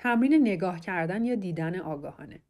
[0.00, 2.40] تمرین نگاه کردن یا دیدن آگاهانه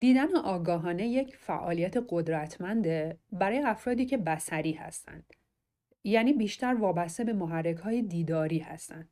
[0.00, 5.34] دیدن آگاهانه یک فعالیت قدرتمنده برای افرادی که بسری هستند.
[6.04, 9.10] یعنی بیشتر وابسته به محرک های دیداری هستند.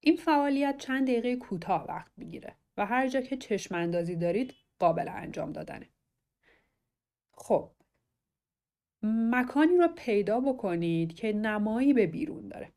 [0.00, 5.08] این فعالیت چند دقیقه کوتاه وقت می‌گیره و هر جا که چشم اندازی دارید قابل
[5.08, 5.88] انجام دادنه.
[7.32, 7.70] خب
[9.02, 12.72] مکانی رو پیدا بکنید که نمایی به بیرون داره.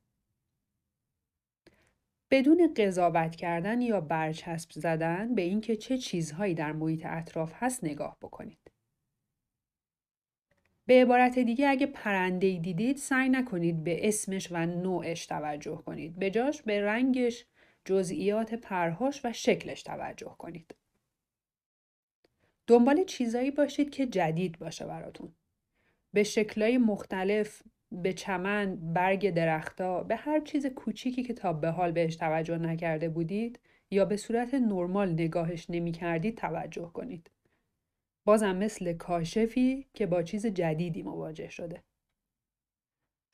[2.31, 8.17] بدون قضاوت کردن یا برچسب زدن به اینکه چه چیزهایی در محیط اطراف هست نگاه
[8.22, 8.72] بکنید.
[10.86, 16.20] به عبارت دیگه اگه پرنده دیدید سعی نکنید به اسمش و نوعش توجه کنید.
[16.20, 17.45] به جاش به رنگش،
[17.86, 20.75] جزئیات پرهاش و شکلش توجه کنید.
[22.67, 25.36] دنبال چیزایی باشید که جدید باشه براتون.
[26.13, 27.61] به شکلهای مختلف
[27.91, 33.09] به چمن، برگ درختا، به هر چیز کوچیکی که تا به حال بهش توجه نکرده
[33.09, 33.59] بودید
[33.92, 37.31] یا به صورت نرمال نگاهش نمی کردید توجه کنید.
[38.25, 41.83] بازم مثل کاشفی که با چیز جدیدی مواجه شده.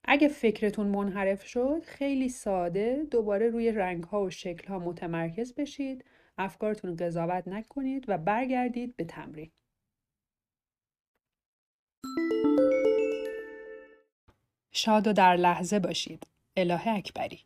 [0.04, 6.06] اگه فکرتون منحرف شد خیلی ساده دوباره روی رنگ ها و شکل ها متمرکز بشید
[6.38, 9.52] افکارتون قضاوت نکنید و برگردید به تمرین.
[14.78, 16.28] شاد و در لحظه باشید.
[16.58, 17.40] اله اکبری